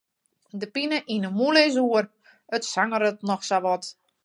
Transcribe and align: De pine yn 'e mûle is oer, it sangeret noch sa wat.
De 0.61 0.67
pine 0.77 0.99
yn 1.15 1.27
'e 1.27 1.31
mûle 1.37 1.61
is 1.69 1.77
oer, 1.83 2.05
it 2.55 2.63
sangeret 2.73 3.17
noch 3.29 3.43
sa 3.49 3.57
wat. 3.65 3.85